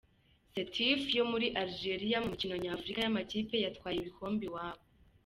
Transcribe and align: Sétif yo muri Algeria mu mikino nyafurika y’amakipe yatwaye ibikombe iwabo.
Sétif 0.53 1.01
yo 1.17 1.23
muri 1.31 1.47
Algeria 1.61 2.17
mu 2.23 2.27
mikino 2.33 2.55
nyafurika 2.63 2.99
y’amakipe 3.03 3.55
yatwaye 3.65 3.97
ibikombe 3.99 4.43
iwabo. 4.49 4.83